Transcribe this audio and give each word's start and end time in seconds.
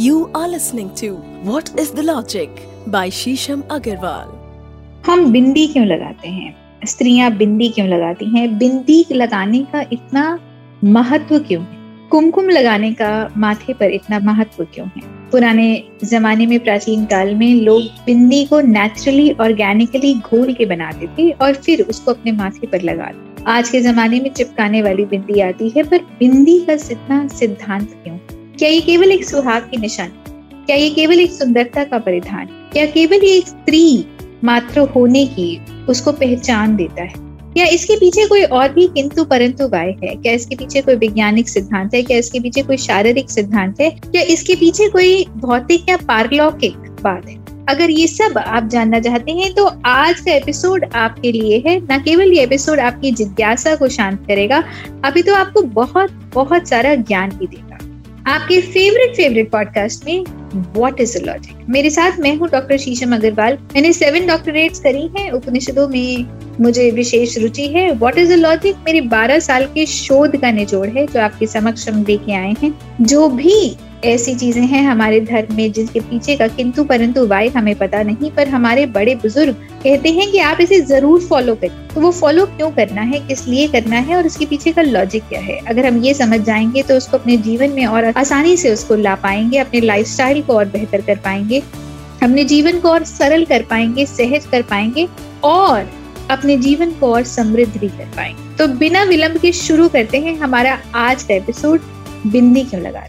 You 0.00 0.30
are 0.32 0.48
listening 0.48 0.90
to 0.94 1.08
What 1.44 1.66
is 1.76 1.90
the 1.92 2.02
Logic 2.02 2.48
by 2.86 3.10
Shisham 3.10 3.62
Agarwal. 3.62 4.26
हम 5.06 5.32
बिंदी 5.32 5.66
क्यों 5.66 5.86
लगाते 5.86 6.28
हैं? 6.28 6.56
स्त्रियाँ 6.84 7.36
बिंदी 7.36 7.68
क्यों 7.68 7.88
लगाती 7.88 8.38
हैं? 8.38 8.58
बिंदी 8.58 9.06
लगाने 9.12 9.60
का 9.60 9.84
इतना 9.92 10.38
महत्व 10.84 11.38
क्यों 11.38 11.62
है? 11.62 12.08
कुमकुम 12.10 12.48
लगाने 12.48 12.92
का 12.92 13.30
माथे 13.36 13.74
पर 13.74 13.90
इतना 13.90 14.18
महत्व 14.18 14.64
क्यों 14.64 14.86
है? 14.86 15.30
पुराने 15.30 15.84
जमाने 16.04 16.46
में, 16.46 16.60
प्राचीन 16.60 17.04
काल 17.04 17.34
में 17.34 17.54
लोग 17.54 17.82
बिंदी 17.82 18.44
को 18.44 18.60
नेचुरली 18.60 19.32
ऑर्गेनिकली 19.32 20.14
घोल 20.14 20.52
के 20.52 20.66
बनाते 20.66 21.06
थे 21.06 21.30
और 21.30 21.54
फिर 21.54 21.82
उसको 21.82 22.10
अपने 22.10 22.32
माथे 22.32 22.66
पर 22.66 22.82
लगाते 22.82 23.44
आज 23.46 23.70
के 23.70 23.80
जमाने 23.80 24.20
में 24.20 24.30
चिपकाने 24.30 24.82
वाली 24.82 25.04
बिंदी 25.04 25.40
आती 25.40 25.68
है, 25.68 25.82
पर 25.82 25.98
बिंदी 25.98 26.60
का 26.60 26.72
इतना 26.72 27.28
सिद्धांत 27.28 27.90
क्यों 28.04 28.18
क्या 28.58 28.68
ये 28.68 28.80
केवल 28.80 29.12
एक 29.12 29.24
सुहाग 29.24 29.62
की 29.62 29.76
निशानी? 29.76 30.32
क्या 30.66 30.76
ये 30.76 30.90
केवल 30.90 31.20
एक 31.20 31.30
सुंदरता 31.30 31.84
का 31.84 31.98
परिधान? 31.98 32.46
क्या 32.72 32.84
केवल 32.86 33.24
एक 33.24 33.46
स्त्री 33.48 34.06
मात्र 34.44 34.80
होने 34.80 35.26
की 35.26 35.60
उसको 35.88 36.12
पहचान 36.12 36.76
देता 36.76 37.02
है? 37.02 37.12
क्या 37.52 37.64
इसके 37.66 37.96
पीछे 37.96 38.26
कोई 38.26 38.42
और 38.42 38.68
भी 38.68 38.86
किंतु 38.86 39.24
परंतु 39.24 39.68
वाय 39.68 39.90
है? 40.04 40.14
क्या 40.14 40.32
इसके 40.32 40.56
पीछे 40.56 40.80
कोई 40.80 40.94
वैज्ञानिक 40.94 41.48
सिद्धांत 41.48 41.94
है? 41.94 42.02
क्या 42.02 42.18
इसके 42.18 42.40
पीछे 42.40 42.62
कोई 42.62 42.76
शारीरिक 42.76 43.30
सिद्धांत 43.30 43.80
है? 43.80 43.90
क्या 43.90 44.22
इसके 44.22 44.54
पीछे 44.54 44.88
कोई 44.88 45.24
भौतिक 45.36 45.88
या 45.88 45.96
पारलौकिक 45.96 46.76
बात 47.02 47.28
है? 47.28 47.40
अगर 47.68 47.90
ये 47.90 48.06
सब 48.06 48.38
आप 48.38 48.68
जानना 48.68 49.00
चाहते 49.00 49.32
हैं 49.32 49.52
तो 49.54 49.64
आज 49.86 50.20
का 50.20 50.32
एपिसोड 50.32 50.84
आपके 50.94 51.32
लिए 51.32 51.62
है। 51.66 51.78
न 51.82 52.02
केवल 52.04 52.32
ये 52.32 52.42
एपिसोड 52.42 52.80
आपकी 52.80 53.12
जिज्ञासा 53.12 53.74
को 53.76 53.88
शांत 53.88 54.24
करेगा, 54.26 54.64
अभी 55.04 55.22
तो 55.22 55.34
आपको 55.34 55.62
बहुत 55.62 56.10
बहुत 56.34 56.68
सारा 56.68 56.94
ज्ञान 56.94 57.30
भी 57.30 57.46
देगा। 57.46 57.71
आपके 58.26 58.60
फेवरेट 58.60 59.14
फेवरेट 59.16 59.50
पॉडकास्ट 59.50 60.04
में 60.04 60.24
व्हाट 60.54 61.00
इज़ 61.00 61.16
लॉजिक 61.18 61.68
मेरे 61.68 61.90
साथ 61.90 62.18
मैं 62.20 62.34
हूँ 62.36 62.48
डॉक्टर 62.48 62.78
शीशम 62.78 63.14
अग्रवाल। 63.14 63.58
मैंने 63.74 63.92
सेवन 63.92 64.26
डॉक्टरेट्स 64.26 64.80
करी 64.80 65.08
हैं। 65.16 65.30
उपनिषदों 65.30 65.88
में 65.88 66.26
मुझे 66.60 66.90
विशेष 66.90 67.38
रुचि 67.38 67.66
है। 67.66 67.90
व्हाट 67.92 68.18
इज़ 68.18 68.32
अ 68.32 68.36
लॉजिक 68.36 68.76
मेरे 68.86 69.00
12 69.08 69.38
साल 69.38 69.64
के 69.64 69.86
शोध 69.86 70.36
का 70.36 70.50
निचोड़ 70.50 70.88
है, 70.88 71.06
जो 71.06 71.20
आपके 71.20 71.46
समक्ष 71.46 71.88
हम 71.88 72.04
लेके 72.08 72.34
आए 72.34 72.54
हैं। 72.62 72.74
जो 73.00 73.28
भी 73.28 73.76
ऐसी 74.04 74.34
चीज़ें 74.34 74.62
हैं 74.62 74.82
हमारे 74.82 75.20
धर्म 75.20 75.54
में 75.56 75.72
जिनके 75.72 76.00
पीछे 76.00 76.34
का 76.36 76.46
किंतु 76.46 76.84
परंतु 76.84 77.26
वाय 77.26 77.48
हमें 77.48 77.74
पता 77.74 78.02
नहीं, 78.02 78.30
पर 78.30 78.48
हमारे 78.48 78.86
बड़े 78.86 79.14
बुज़ुर्ग 79.14 79.54
कहते 79.82 80.08
हैं 80.08 80.30
कि 80.30 80.38
आप 80.38 80.60
इसे 80.60 80.80
ज़रूर 80.80 81.20
फॉलो 81.20 81.54
करें। 81.54 81.70
तो 81.94 82.00
वो 82.00 82.10
फॉलो 82.10 82.46
क्यों 82.46 82.70
करना 82.70 83.00
है, 83.00 83.18
किस 83.20 83.46
लिए 83.48 83.66
करना 83.68 83.96
है 83.96 84.16
और 84.16 84.26
उसके 84.26 84.46
पीछे 84.46 84.72
का 84.72 84.82
लॉजिक 84.82 85.22
क्या 85.28 85.40
है? 85.40 85.58
अगर 85.58 85.86
हम 85.86 86.02
ये 86.02 86.14
समझ 86.14 86.40
जाएँगे 86.40 86.82
तो 86.82 86.96
उसको 86.96 87.16
अपने 87.18 87.36
जीवन 87.36 87.70
में 87.70 87.84
और 87.86 88.04
आसानी 88.16 88.56
से 88.56 88.72
उसको 88.72 88.94
ला 88.96 89.14
पाएँगे, 89.14 89.58
अपने 89.58 89.80
लाइफ 89.80 90.06
को 90.42 90.52
और 90.52 90.64
बेहतर 90.64 91.00
कर 91.00 91.16
पाएँगे। 91.16 91.62
अपने 92.22 92.44
जीवन 92.44 92.80
को 92.80 92.88
और 92.88 93.04
सरल 93.04 93.44
कर 93.44 93.62
पाएँगे, 93.62 94.06
सहज 94.06 94.46
कर 94.46 94.62
पाएँगे 94.62 95.08
और 95.44 95.90
अपने 96.30 96.56
जीवन 96.56 96.90
को 96.90 97.12
और 97.14 97.22
समृद्ध 97.24 97.76
भी 97.78 97.88
कर 97.88 98.12
पाएँगे। 98.16 98.56
तो 98.56 98.66
बिना 98.68 99.02
विलंब 99.02 99.38
के 99.38 99.52
शुरू 99.52 99.88
करते 99.88 100.18
हैं 100.18 100.36
हमारा 100.36 100.78
आज 100.94 101.22
का 101.22 101.34
एपिसोड 101.34 101.80
बिंदी 102.26 102.62
क्यों 102.64 102.82
लगा 102.82 103.06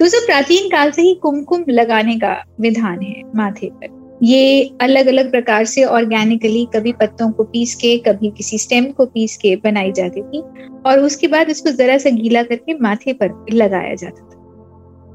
दोस्तों, 0.00 0.20
प्राचीन 0.26 0.68
काल 0.68 0.90
से 0.90 1.02
ही 1.02 1.14
कुमकुम 1.14 1.64
लगाने 1.68 2.18
का 2.18 2.36
विधान 2.60 3.00
है 3.02 3.22
माथे 3.36 3.70
पर। 3.72 3.98
ये 4.22 4.70
अलग 4.80 5.06
अलग 5.06 5.30
प्रकार 5.30 5.64
से 5.64 5.84
ऑर्गेनिकली 5.84 6.66
कभी 6.74 6.92
पत्तों 6.92 7.30
को 7.32 7.44
पीस 7.44 7.74
के, 7.74 7.96
कभी 7.98 8.30
किसी 8.30 8.58
स्टेम 8.58 8.90
को 8.92 9.06
पीस 9.06 9.36
के 9.36 9.54
बनाई 9.56 9.92
जाती 9.92 10.22
थी 10.22 10.40
और 10.86 10.98
उसके 10.98 11.26
बाद 11.26 11.50
इसको 11.50 11.70
जरा 11.70 11.98
सा 11.98 12.10
गीला 12.10 12.42
करके 12.42 12.74
माथे 12.74 13.12
पर 13.12 13.46
लगाया 13.52 13.94
जाता 13.94 14.22
था। 14.22 14.39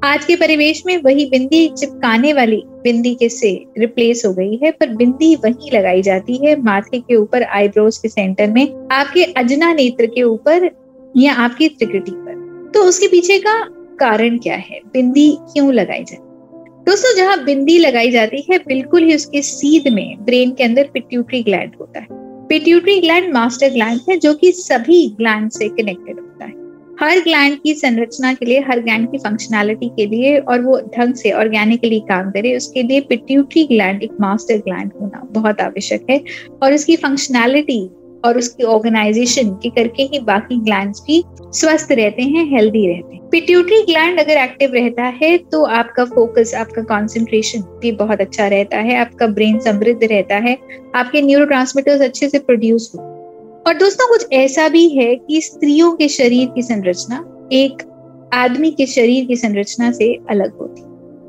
आज 0.06 0.26
के 0.26 0.36
परिवेश 0.36 0.84
में 0.86 0.98
वही 0.98 1.26
बिंदी 1.26 1.68
चिपकाने 1.68 2.34
वाली 2.34 2.64
बिंदी 2.84 3.16
के 3.16 3.30
से 3.30 3.66
रिप्लेस 3.78 4.24
हो 4.26 4.34
गई 4.34 4.60
है, 4.64 4.72
पर 4.72 4.90
बिंदी 4.90 5.36
वही 5.36 5.78
लगाई 5.78 6.02
जाती 6.02 6.46
है। 6.46 6.62
माथे 6.62 7.00
के 7.00 7.16
ऊपर 7.16 7.44
आईब्रोज 7.44 7.98
के 7.98 8.10
सेंटर 8.10 8.52
में, 8.52 8.88
आपके 8.92 9.24
अजना 9.24 9.74
नेत्र 9.74 10.06
के 10.06 10.24
ऊपर 10.24 10.70
या 11.18 11.34
आपकी 11.34 11.68
त्रिकटी 11.68 12.12
पर। 12.12 12.72
तो 12.74 12.84
उसके 12.84 13.08
पीछे 13.08 13.40
का 13.40 13.64
कारण 14.00 14.38
क्या 14.38 14.56
है? 14.56 14.80
बिंदी 14.94 15.38
क्यों 15.42 15.74
लगाई 15.74 16.04
जाती 16.04 16.24
दोस्तों, 16.92 17.16
जहाँ 17.16 17.44
बिंदी 17.44 17.78
लगाई 17.78 18.12
जाती 18.12 18.46
है, 18.52 18.58
बिल्कुल 18.58 19.04
ही 19.04 19.16
उसके 19.16 19.42
सीध 19.42 19.94
में 19.94 20.26
ब्रेन 20.26 20.52
के 20.52 20.64
अंदर 20.64 20.90
पिट्यूटरी 20.94 21.44
ग्लैंड 21.44 21.72
होता 21.82 22.00
है। 22.00 22.08
पिट्यूटरी 22.48 23.02
ग्लैंड 23.02 23.34
मास्टर 23.34 23.70
ग्लैंड 23.70 24.00
है, 24.10 24.18
जो 24.18 24.34
कि 24.34 24.52
सभी 24.52 25.08
ग्लैंड 25.08 25.52
से 25.52 25.70
कनेक्टेड 25.70 26.20
होता 26.20 26.46
है। 26.46 26.65
हर 27.00 27.20
ग्लैंड 27.20 27.58
की 27.60 27.74
संरचना 27.74 28.34
के 28.34 28.46
लिए, 28.46 28.60
हर 28.60 28.80
ग्लैंड 28.80 29.10
की 29.12 29.18
फंक्शनैलिटी 29.18 29.88
के 29.90 30.06
लिए 30.06 30.38
और 30.40 30.62
वो 30.62 30.80
ढंग 30.98 31.14
से 31.14 31.32
ऑर्गेनिकली 31.32 32.00
काम 32.00 32.30
करे, 32.32 32.56
उसके 32.58 32.84
लिए 32.84 33.02
पिट्यूटरी 33.02 33.64
ग्लैंड 33.64 34.04
एक 34.04 34.12
मास्टर 34.22 34.58
ग्लैंड 34.58 34.92
होना 35.02 35.28
बहुत 35.32 35.62
आवश्यक 35.62 36.06
है। 36.10 36.24
और 36.64 36.74
उसकी 36.74 36.96
फंक्शनैलिटी 36.96 37.86
और 38.26 38.38
उसकी 38.38 38.64
ऑर्गेनाइजेशन 38.64 39.50
के 39.54 39.70
करके 39.70 40.04
ही 40.04 40.20
बाकी 40.20 40.60
ग्लैंड 40.60 40.94
भी 41.08 41.24
स्वस्थ 41.54 41.92
रहते 41.92 42.24
हैं 42.24 42.46
हेल्दी 42.52 42.88
रहते 42.88 43.16
हैं। 43.16 43.30
पिट्यूटरी 43.30 43.82
ग्लैंड 43.82 44.20
अगर 44.20 44.38
एक्टिव 44.38 44.74
रहता 44.74 45.04
है 45.22 45.38
तो 45.38 45.64
आपका 45.64 46.06
फोकस 46.06 46.54
आपका 46.56 46.82
कॉन्सेंट्रेशन 46.84 47.62
भी 47.82 47.92
बहुत 47.94 48.22
अच्छा 48.22 48.48
रहता 48.48 48.78
है, 48.78 48.96
आपका 48.96 49.28
ब्रेन 49.28 49.60
समृद्ध 49.60 50.04
रहता 50.04 50.36
है, 50.38 50.58
आपके 50.96 51.22
न्यूरो 51.22 51.46
अच्छे 52.06 52.30
से 52.30 52.40
प्रोड्यूस 52.40 52.92
हो। 52.96 53.15
और 53.66 53.74
दोस्तों, 53.74 54.08
कुछ 54.08 54.26
ऐसा 54.34 54.68
भी 54.70 54.88
है 54.90 55.16
कि 55.16 55.40
स्त्रियों 55.42 55.92
के 55.92 56.08
शरीर 56.08 56.50
की 56.56 56.62
संरचना 56.62 57.18
एक 57.52 57.82
आदमी 58.34 58.70
के 58.72 58.86
शरीर 58.86 59.26
की 59.26 59.36
संरचना 59.36 59.92
से 59.92 60.14
अलग 60.30 60.58
होती 60.58 60.82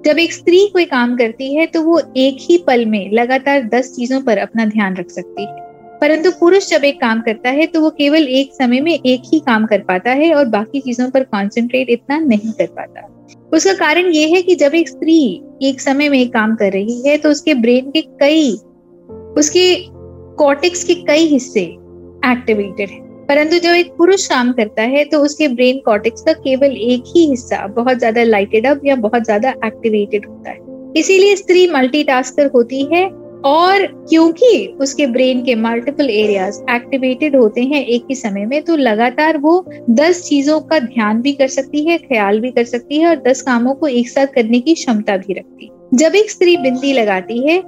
जब 0.05 0.19
एक 0.19 0.33
स्त्री 0.33 0.59
कोई 0.69 0.85
काम 0.85 1.17
करती 1.17 1.55
है 1.55 1.67
तो 1.67 1.83
वो 1.83 2.01
एक 2.17 2.37
ही 2.41 2.59
पल 2.59 2.85
में 2.87 3.11
लगातार 3.13 3.63
दस 3.69 3.93
चीज़ों 3.97 4.21
पर 4.23 4.39
अपना 4.39 4.65
ध्यान 4.65 4.97
रख 4.97 5.11
सकती 5.11 5.43
है। 5.43 5.65
परंतु 6.01 6.31
पुरुष 6.31 6.69
जब 6.71 6.85
एक 6.85 7.01
काम 7.01 7.21
करता 7.21 7.51
है 7.51 7.67
तो 7.67 7.81
वो 7.81 7.91
केवल 7.91 8.29
एक 8.31 8.53
समय 8.53 8.81
में 8.81 8.93
एक 8.93 9.23
ही 9.33 9.41
काम 9.41 9.67
कर 9.67 9.83
पाता 9.83 10.11
है 10.11 10.33
और 10.35 10.45
बाकी 10.49 10.81
चीज़ों 10.81 11.11
पर 11.11 11.25
कॉन्सेंट्रेट 11.25 11.91
इतना 11.91 12.19
नहीं 12.19 12.53
कर 12.53 12.67
पाता। 12.67 13.07
उसका 13.53 13.73
कारण 13.75 14.11
ये 14.11 14.29
है 14.29 14.43
कि 14.43 14.55
जब 14.55 14.75
एक 14.75 14.89
स्त्री 14.89 15.19
एक 15.63 15.81
समय 15.81 16.09
में 16.09 16.19
एक 16.19 16.33
काम 16.33 16.55
कर 16.57 16.73
रही 16.73 17.01
है 17.09 17.17
तो 17.19 17.31
उसके 17.31 17.55
ब्रेन 17.55 17.91
के 17.91 18.03
कई, 18.21 18.53
उसके 19.39 19.75
कॉटिक्स 20.37 20.85
के 20.85 20.95
कई 21.05 21.27
हिस्से 21.27 21.67
एक्टिवेटेड 22.23 22.91
है। 22.91 23.05
परंतु 23.27 23.59
जब 23.59 23.75
एक 23.75 23.93
पुरुष 23.99 24.27
काम 24.27 24.53
करता 24.53 24.83
है 24.85 25.05
तो 25.05 25.19
उसके 25.19 25.49
ब्रेन 25.51 25.81
कॉटिक्स 25.87 26.23
का 26.23 26.33
केवल 26.35 26.77
एक 26.85 27.13
ही 27.17 27.29
हिस्सा 27.31 27.67
बहुत 27.77 27.99
ज़्यादा 27.99 28.23
लाइटेड 28.25 28.67
अप 28.67 28.81
या 28.85 28.97
बहुत 28.99 29.25
ज़्यादा 29.25 29.51
एक्टिवेटेड 29.65 30.27
होता 30.27 30.51
है। 30.51 30.59
इसीलिए 30.97 31.37
स्त्री 31.37 31.67
मल्टीटास्कर 31.67 32.47
होती 32.47 32.83
है 32.93 33.05
और 33.45 33.87
क्योंकि 34.09 34.67
उसके 34.81 35.07
ब्रेन 35.07 35.43
के 35.45 35.55
मल्टीपल 35.57 36.11
एरियाज़ 36.11 36.61
एक्टिवेटेड 36.71 37.37
होते 37.37 37.63
हैं 37.65 37.85
एक 37.87 38.07
ही 38.11 38.15
समय 38.15 38.47
में 38.47 38.63
तो 38.63 38.77
लगातार 38.77 39.39
वो 39.39 39.65
दस 39.91 40.23
चीज़ों 40.23 40.61
का 40.63 40.79
ध्यान 40.79 41.21
भी 41.23 41.33
कर 41.33 41.49
सकती 41.49 41.85
है, 41.85 41.99
ख्याल 41.99 42.41
भी 42.41 42.51
कर 42.51 42.65
सकती 42.67 43.01
है 43.01 43.09
और 43.09 43.23
दस 43.23 43.43
कामों 43.43 43.75
को 43.75 43.87
एक 43.89 44.09
साथ 44.09 44.27
करने 44.35 44.61
की 44.61 44.75
क्षमता 44.75 45.17
भी 45.17 45.33
रखती 45.33 45.67
है। 45.67 45.99
जब 45.99 46.15
एक 46.15 46.31
स्त्री 46.31 46.57
बिंदी 46.57 46.93
लगाती 46.93 47.47
है 47.49 47.61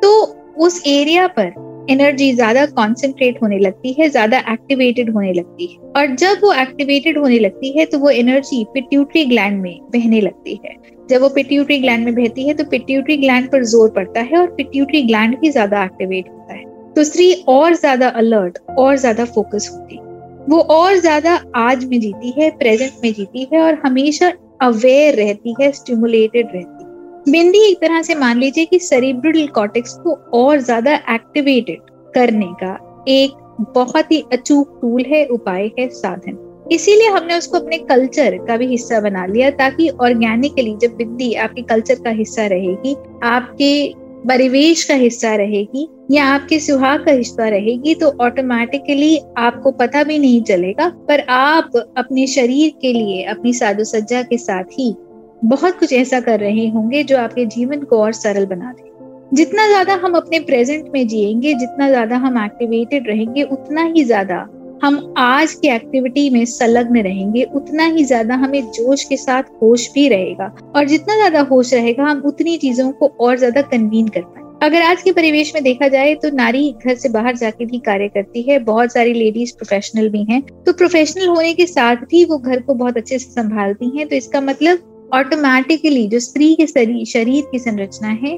तो 0.00 0.20
उस 0.58 0.82
एरिया 0.86 1.26
पर 1.28 1.52
एनर्जी 1.90 2.32
ज़्यादा 2.32 2.64
कॉन्सेंट्रेट 2.68 3.42
होने 3.42 3.58
लगती 3.58 3.92
है, 3.92 4.08
ज़्यादा 4.08 4.38
एक्टिवेटेड 4.52 5.10
होने 5.14 5.32
लगती 5.32 5.66
है। 5.66 5.78
और 5.92 6.14
जब 6.16 6.40
वो 6.42 6.52
एक्टिवेटेड 6.52 7.18
होने 7.18 7.38
लगती 7.38 7.78
है 7.78 7.84
तो 7.86 7.98
वो 7.98 8.10
एनर्जी 8.10 8.64
पिट्यूटरी 8.74 9.24
ग्लैंड 9.24 9.60
में 9.62 9.78
बहने 9.92 10.20
लगती 10.20 10.60
है। 10.64 10.76
जब 11.10 11.20
वो 11.20 11.28
पिट्यूटरी 11.30 11.78
ग्लैंड 11.78 12.04
में 12.04 12.14
बहती 12.14 12.46
है 12.48 12.54
तो 12.54 12.64
पिट्यूटरी 12.64 13.16
ग्लैंड 13.16 13.50
पर 13.52 13.64
ज़ोर 13.64 13.90
पड़ता 13.90 14.20
है 14.22 14.38
और 14.38 14.46
पिट्यूटरी 14.56 15.02
ग्लैंड 15.02 15.36
ही 15.44 15.50
ज़्यादा 15.50 15.82
एक्टिवेट 15.84 16.28
होता 16.28 16.54
है। 16.54 16.64
तो 16.94 17.04
स्त्री 17.04 17.32
और 17.48 17.74
ज़्यादा 17.74 18.08
अलर्ट 18.16 18.58
और 18.78 18.96
ज़्यादा 18.96 19.24
फोकस 19.26 19.68
होती 19.72 19.96
है। 19.96 20.02
वो 20.48 20.58
और 20.70 20.96
ज़्यादा 20.96 21.34
आज 21.56 21.84
में 21.84 21.98
जीती 22.00 22.32
है 22.38 22.50
प्रेजेंट 22.58 22.92
में 23.04 23.12
जीती 23.12 23.48
है 23.52 23.60
और 23.60 23.80
हमेशा 23.84 24.32
अवेयर 24.62 25.14
रहती 25.16 25.54
है 25.60 25.70
स्टिमुलेटेड 25.72 26.46
रहती 26.46 26.83
है। 26.83 26.83
बिंदी 27.26 27.58
एक 27.60 27.78
तरह 27.80 28.02
से 28.02 28.14
मान 28.14 28.38
लीजिए 28.38 28.64
कि 28.64 28.78
सेरिब्रल 28.78 29.46
कॉर्टेक्स 29.48 29.94
को 29.98 30.12
और 30.34 30.58
ज़्यादा 30.60 30.94
एक्टिवेटेड 31.10 31.80
करने 32.14 32.46
का 32.54 33.04
एक 33.08 33.36
बहुत 33.74 34.10
ही 34.12 34.20
अचूक 34.32 34.78
टूल 34.80 35.04
है, 35.04 35.24
उपाय 35.26 35.70
है, 35.78 35.88
साधन। 35.90 36.68
इसीलिए 36.72 37.08
हमने 37.08 37.38
उसको 37.38 37.58
अपने 37.58 37.78
कल्चर 37.80 38.36
का 38.46 38.56
भी 38.56 38.66
हिस्सा 38.66 39.00
बना 39.00 39.24
लिया 39.26 39.50
ताकि 39.52 39.88
ऑर्गेनिकली 39.90 40.74
जब 40.82 40.96
बिंदी 40.96 41.32
आपके 41.34 41.62
कल्चर 41.64 42.02
का 42.04 42.10
हिस्सा 42.12 42.46
रहेगी, 42.46 42.94
आपके 43.24 44.04
परिवेश 44.28 44.84
का 44.84 44.94
हिस्सा 44.94 45.34
रहेगी 45.36 45.88
या 46.10 46.24
आपके 46.26 46.58
सुहाग 46.58 47.04
का 47.06 47.12
हिस्सा 47.12 47.48
रहेगी 47.48 47.94
तो 47.94 48.10
ऑटोमेटिकली 48.20 49.18
आपको 49.38 49.70
पता 49.72 50.02
भी 50.02 50.18
नहीं 50.18 50.42
चलेगा, 50.42 50.88
पर 51.08 51.20
आप 51.30 51.76
अपने 51.98 52.26
शरीर 52.26 52.72
के 52.80 52.92
लिए, 52.92 53.22
अपनी 53.24 53.52
साधु 53.52 53.84
सज्जा 53.86 54.22
के 54.22 54.38
साथ 54.38 54.78
ही 54.78 54.94
बहुत 55.42 55.78
कुछ 55.78 55.92
ऐसा 55.92 56.20
कर 56.20 56.40
रहे 56.40 56.66
होंगे 56.68 57.02
जो 57.04 57.16
आपके 57.18 57.44
जीवन 57.46 57.82
को 57.82 57.98
और 57.98 58.12
सरल 58.12 58.46
बना 58.46 58.72
दे। 58.72 58.92
जितना 59.32 59.66
ज़्यादा 59.66 59.94
हम 59.94 60.14
अपने 60.14 60.38
प्रेजेंट 60.40 60.90
में 60.94 61.06
जिएँगे, 61.08 61.54
जितना 61.54 61.88
ज़्यादा 61.88 62.16
हम 62.16 62.44
एक्टिवेटेड 62.44 63.08
रहेंगे, 63.08 63.42
उतना 63.42 63.82
ही 63.84 64.04
ज़्यादा 64.04 64.46
हम 64.82 65.14
आज 65.18 65.52
की 65.54 65.68
एक्टिविटी 65.68 66.28
में 66.30 66.44
संलग्न 66.44 67.02
रहेंगे, 67.02 67.42
उतना 67.54 67.84
ही 67.86 68.04
ज़्यादा 68.04 68.34
हमें 68.34 68.62
जोश 68.62 69.04
के 69.04 69.16
साथ 69.16 69.42
होश 69.62 69.88
भी 69.94 70.08
रहेगा। 70.08 70.54
और 70.76 70.84
जितना 70.84 71.14
ज़्यादा 71.14 71.40
होश 71.40 71.74
रहेगा, 71.74 72.04
हम 72.04 72.22
उतनी 72.26 72.56
चीज़ों 72.56 72.90
को 72.92 73.06
और 73.20 73.36
ज़्यादा 73.38 73.62
कन्वीन 73.62 74.08
कर 74.08 74.20
पाए 74.20 74.42
अगर 74.62 74.82
आज 74.82 75.02
के 75.02 75.12
परिवेश 75.12 75.52
में 75.54 75.62
देखा 75.64 75.88
जाए 75.88 76.14
तो 76.14 76.30
नारी 76.30 76.70
घर 76.86 76.94
से 76.94 77.08
बाहर 77.08 77.36
जाके 77.36 77.64
भी 77.66 77.78
कार्य 77.78 78.08
करती 78.08 78.42
है। 78.42 78.58
बहुत 78.58 78.92
सारी 78.92 79.12
लेडीज़ 79.12 79.52
प्रोफेशनल 79.54 80.08
भी 80.08 80.22
हैं। 80.24 80.40
तो 80.64 80.72
प्रोफेशनल 80.72 81.26
होने 81.26 81.52
के 81.54 81.66
साथ 81.66 81.96
भी 82.10 82.24
वो 82.24 82.38
घर 82.38 82.60
को 82.60 82.74
बहुत 82.74 82.96
अच्छे 82.96 83.18
से 83.18 83.30
संभालती 83.32 83.90
हैं। 83.98 84.06
तो 84.08 84.16
इसका 84.16 84.40
मतलब 84.40 84.93
ऑटोमेटिकली 85.10 86.06
जो 86.08 86.18
स्त्री 86.20 86.54
के 86.54 86.66
शरीर 87.06 87.44
की 87.50 87.58
संरचना 87.58 88.08
है, 88.08 88.36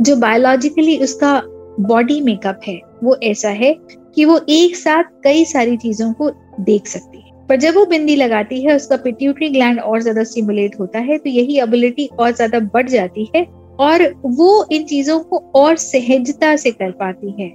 जो 0.00 0.16
बायोलॉजिकली 0.16 0.98
उसका 0.98 1.40
बॉडी 1.80 2.20
मेकअप 2.20 2.60
है, 2.66 2.80
वो 3.04 3.16
ऐसा 3.24 3.48
है 3.50 3.74
कि 4.14 4.24
वो 4.24 4.40
एक 4.50 4.76
साथ 4.76 5.04
कई 5.24 5.44
सारी 5.44 5.76
चीज़ों 5.76 6.12
को 6.12 6.30
देख 6.60 6.86
सकती 6.86 7.18
है। 7.18 7.46
पर 7.48 7.56
जब 7.56 7.74
वो 7.74 7.84
बिंदी 7.86 8.16
लगाती 8.16 8.60
है, 8.62 8.74
उसका 8.76 8.96
पिट्यूटरी 8.96 9.48
ग्लैंड 9.48 9.80
और 9.80 10.00
ज़्यादा 10.02 10.22
स्टिमुलेट 10.24 10.78
होता 10.80 10.98
है 11.00 11.18
तो 11.18 11.30
यही 11.30 11.58
एबिलिटी 11.60 12.08
और 12.18 12.32
ज़्यादा 12.32 12.58
बढ़ 12.74 12.88
जाती 12.88 13.30
है 13.36 13.44
और 13.80 14.02
वो 14.26 14.66
इन 14.72 14.84
चीज़ों 14.84 15.18
को 15.20 15.38
और 15.54 15.76
सहजता 15.76 16.54
से 16.56 16.70
कर 16.70 16.90
पाती 16.92 17.30
है 17.42 17.50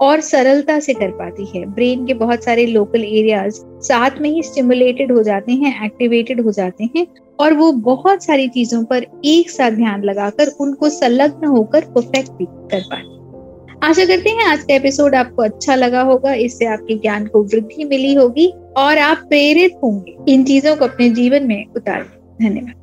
और 0.00 0.20
सरलता 0.20 0.78
से 0.80 0.94
कर 0.94 1.10
पाती 1.10 1.44
है। 1.54 1.64
ब्रेन 1.66 2.04
के 2.06 2.14
बहुत 2.14 2.44
सारे 2.44 2.66
लोकल 2.66 3.04
एरियाज़ 3.04 3.60
साथ 3.82 4.20
में 4.20 4.28
ही 4.30 4.42
स्टिमुलेटेड 4.42 5.12
हो 5.12 5.22
जाते 5.22 5.52
हैं 5.52 5.84
एक्टिवेटेड 5.86 6.40
हो 6.40 6.52
जाते 6.52 6.88
हैं 6.96 7.06
और 7.40 7.54
वो 7.54 7.70
बहुत 7.72 8.24
सारी 8.24 8.48
चीज़ों 8.48 8.82
पर 8.84 9.06
एक 9.24 9.50
साथ 9.50 9.70
ध्यान 9.72 10.02
लगाकर 10.04 10.48
उनको 10.60 10.88
संलग्न 10.90 11.46
होकर 11.46 11.84
परफेक्ट 11.94 12.30
भी 12.32 12.46
कर 12.72 12.82
पाए 12.90 13.02
आशा 13.82 14.04
करते 14.04 14.30
हैं 14.30 14.44
आज 14.44 14.62
का 14.62 14.74
एपिसोड 14.74 15.14
आपको 15.14 15.42
अच्छा 15.42 15.74
लगा 15.74 16.00
होगा, 16.02 16.32
इससे 16.34 16.66
आपके 16.66 16.94
ज्ञान 16.94 17.26
को 17.26 17.42
वृद्धि 17.44 17.84
मिली 17.84 18.14
होगी 18.14 18.46
और 18.76 18.98
आप 18.98 19.18
प्रेरित 19.28 19.78
होंगे 19.84 20.16
इन 20.28 20.44
चीज़ों 20.44 20.74
को 20.76 20.84
अपने 20.84 21.08
जीवन 21.10 21.46
में 21.46 21.64
उतार 21.66 22.02
धन्यवाद। 22.42 22.74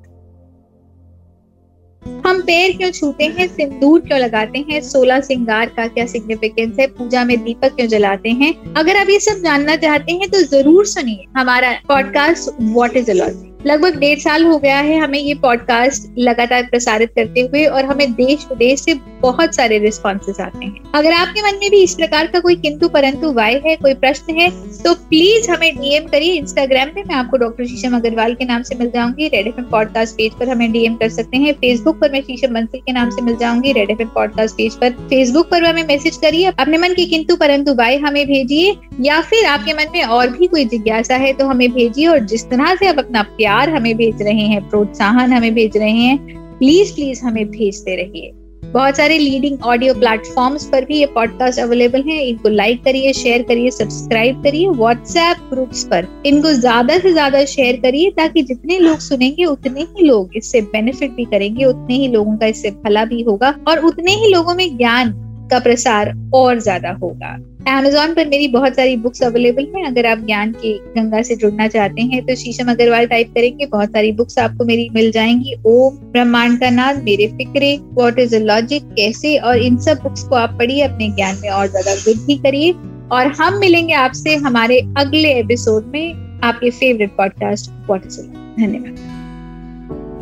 हम 2.26 2.40
पैर 2.42 2.76
क्यों 2.78 2.90
छूते 2.92 3.26
हैं 3.28 3.48
सिंदूर 3.48 4.02
क्यों 4.02 4.20
लगाते 4.20 4.60
हैं, 4.70 4.82
सोलह 4.82 5.20
सिंगार 5.22 5.70
का 5.76 5.88
क्या 5.88 6.06
सिग्निफिकेंस 6.06 6.76
है, 6.80 6.88
पूजा 6.88 7.24
में 7.24 7.38
दीपक 7.44 7.76
क्यों 7.76 7.88
जलाते 7.88 8.30
हैं? 8.32 8.54
अगर 8.74 8.98
आप 8.98 9.10
ये 9.10 9.20
सब 9.20 9.42
जानना 9.44 9.76
चाहते 9.76 10.14
हैं 10.14 10.30
तो 10.30 10.42
ज़रूर 10.46 10.86
सुनिए 10.86 11.26
हमारा 11.38 11.74
पॉडकास्ट 11.88 12.62
व्हाट 12.62 12.98
इज़ 12.98 13.12
अलॉजी 13.12 13.55
लगभग 13.66 13.96
डेढ़ 14.00 14.20
साल 14.20 14.44
हो 14.46 14.58
गया 14.58 14.78
है 14.78 14.98
हमें 15.00 15.20
ये 15.20 15.34
पॉडकास्ट 15.34 16.18
लगातार 16.18 16.64
प्रसारित 16.64 17.12
करते 17.16 17.42
हुए 17.42 17.66
और 17.66 17.86
हमें 17.86 18.12
देश 18.14 18.46
विदेश 18.50 18.82
से 18.82 18.94
बहुत 19.22 19.56
सारे 19.56 19.78
रिस्पॉन्सेस 19.80 20.40
आते 20.40 20.66
हैं। 20.66 20.92
अगर 20.96 21.12
आपके 21.12 21.42
मन 21.42 21.58
में 21.60 21.70
भी 21.72 21.82
इस 21.84 21.94
प्रकार 21.94 22.28
का 22.28 22.40
कोई 22.40 22.56
किंतु 22.56 22.88
परंतु 22.90 23.32
वाय 23.34 23.62
है, 23.66 23.76
कोई 23.76 23.94
प्रश्न 23.94 24.36
है 24.36 24.50
तो 24.84 24.94
प्लीज़ 25.10 25.50
हमें 25.52 25.76
डीएम 25.78 26.08
करिए। 26.08 26.34
इंस्टाग्राम 26.34 26.90
पे 26.90 27.04
मैं 27.04 27.16
आपको 27.16 27.38
डॉक्टर 27.38 27.66
शीशम 27.66 27.96
अग्रवाल 27.96 28.34
के 28.34 28.46
नाम 28.46 28.64
से 28.64 28.76
मिल 28.76 28.92
जाऊँगी। 28.92 29.28
रेड 29.28 29.48
एफ़ 29.48 29.62
पॉडकास्ट 29.62 30.16
पेज 30.16 30.34
पर 30.40 30.50
हमें 30.50 30.72
डीएम 30.72 30.96
कर 30.96 31.10
सकते 31.10 31.38
हैं। 31.38 31.54
फेसबुक 31.54 32.00
पर 32.02 32.12
मैं 32.12 32.22
शीशम 32.22 32.54
बंसल 32.54 32.80
के 32.80 32.92
नाम 32.92 33.10
से 33.10 33.22
मिल 33.22 33.36
जाऊँगी। 33.38 33.72
रेड 33.72 33.92
एफ़ 33.92 34.08
पॉडकास्ट 34.16 34.56
पेज 34.56 34.76
पर 34.76 34.92
फेसबुक 35.10 35.50
पर 35.50 35.64
हमें 35.64 35.84
मैसेज 35.84 36.18
करिए। 36.18 36.52
अपने 36.60 36.78
मन 36.78 36.94
की 36.94 37.06
किंतु 37.06 37.36
परंतु 37.36 37.74
वाय 37.74 37.98
हमें 37.98 38.26
भेजिए 38.28 38.76
या 39.02 39.22
फिर 39.22 39.46
आपके 39.46 39.74
मन 39.74 39.92
में 39.94 40.04
और 40.04 40.30
भी 40.30 40.48
कोई 40.48 40.66
जिज्ञासा 40.66 41.16
है 41.16 41.34
तो 41.34 41.48
हमें 41.48 41.70
भेजिए 41.72 42.08
और 42.08 42.20
जिस 42.26 42.50
तरह 42.50 42.76
से 42.76 42.88
आप 42.88 43.00
अपना 43.00 43.22
प्यार 43.38 43.54
प्यार 43.56 43.70
हमें 43.70 43.96
भेज 43.98 44.22
रहे 44.22 44.46
हैं, 44.48 44.70
प्रोत्साहन 44.70 45.34
हमें 45.34 45.54
भेज 45.54 45.78
रहे 45.78 45.92
हैं। 45.92 46.18
प्लीज़ 46.60 46.94
प्लीज़ 46.96 47.24
हमें 47.26 47.46
भेजते 47.52 47.96
रहिए। 47.96 48.32
बहुत 48.66 48.98
सारे 48.98 49.18
लीडिंग 49.18 49.64
ऑडियो 49.64 49.94
प्लेटफॉर्म्स 49.94 50.66
पर 50.70 50.86
भी 50.86 50.98
ये 51.00 51.06
पॉडकास्ट 51.14 51.60
अवेलेबल 51.60 52.02
है। 52.08 52.18
इनको 52.22 52.50
लाइक 52.50 52.84
करिए 52.84 53.14
शेयर 53.14 53.44
करिए 53.44 53.72
सब्सक्राइब 53.72 54.44
करिए। 54.44 54.70
व्हाट्सएप 54.70 55.50
ग्रुप्स 55.52 55.84
पर 55.84 56.08
इनको 56.26 56.52
ज़्यादा 56.54 56.98
से 56.98 57.12
ज़्यादा 57.12 57.44
शेयर 57.46 57.80
करिए 57.82 58.10
ताकि 58.12 58.44
जितने 58.44 58.80
लोग 58.80 58.98
सुनेंगे, 59.00 59.46
उतने 59.46 59.82
ही 59.82 60.08
लोग 60.08 60.36
इससे 60.38 60.62
बेनिफिट 60.74 61.12
भी 61.12 61.26
करेंगे, 61.26 61.66
उतने 61.66 61.96
ही 61.96 62.08
लोगों 62.08 62.38
का 62.38 62.46
इससे 62.46 62.72
भला 62.84 63.06
भी 63.06 63.22
होगा 63.22 63.56
और 63.68 63.86
उतने 63.86 64.16
ही 64.16 64.34
लोगों 64.34 64.56
में 64.56 64.78
ज्ञान 64.78 65.14
का 65.50 65.60
प्रसार 65.60 66.14
और 66.36 66.60
ज़्यादा 66.60 66.92
होगा। 67.02 67.36
एमेजोन 67.70 68.14
पर 68.14 68.28
मेरी 68.30 68.48
बहुत 68.48 68.76
सारी 68.76 68.96
बुक्स 68.98 69.22
अवेलेबल 69.24 69.68
हैं। 69.76 69.86
अगर 69.86 70.06
आप 70.06 70.18
ज्ञान 70.26 70.52
की 70.54 70.74
गंगा 70.98 71.22
से 71.22 71.36
जुड़ना 71.36 71.68
चाहते 71.68 72.02
हैं 72.04 72.26
तो 72.26 72.36
शीशम 72.36 72.70
अग्रवाल 72.72 73.06
टाइप 73.08 73.32
करेंगे। 73.36 73.66
बहुत 73.66 73.90
सारी 73.90 74.12
बुक्स 74.12 74.38
आपको 74.40 74.66
मेरी 74.66 74.90
मिल 74.94 75.12
जाएँगी। 75.12 75.54
ओम 75.68 75.96
ब्रह्मांड 76.12 76.60
का 76.60 76.70
नाद 76.70 77.02
मेरे 77.04 77.28
फिक्रे 77.38 77.78
वॉट 77.94 78.20
इज़ 78.20 78.36
लॉजिक 78.44 78.84
कैसे? 78.98 79.38
और 79.38 79.62
इन 79.62 79.78
सब 79.78 80.00
बुक्स 80.04 80.24
को 80.24 80.36
आप 80.36 80.56
पढ़िए, 80.60 80.82
अपने 80.82 81.10
ज्ञान 81.12 81.40
में 81.42 81.50
और 81.50 81.68
ज़्यादा 81.68 81.94
वृद्धि 81.94 82.38
करिए। 82.46 82.74
और 83.12 83.32
हम 83.40 83.60
मिलेंगे 83.60 83.94
आपसे 83.94 84.36
हमारे 84.46 84.80
अगले 84.98 85.34
एपिसोड 85.40 85.92
में 85.94 86.40
आपके 86.44 86.70
फेवरेट 86.70 87.16
पॉडकास्ट 87.18 87.72
वॉट 87.90 88.06
इज़ 88.06 88.22
धन्यवाद। 88.22 89.14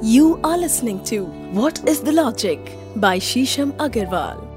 You 0.05 0.31
are 0.43 0.57
listening 0.57 0.97
to 1.09 1.19
What 1.53 1.77
is 1.87 2.01
the 2.01 2.13
Logic 2.13 2.73
by 2.97 3.19
Shisham 3.19 3.71
Agarwal. 3.85 4.52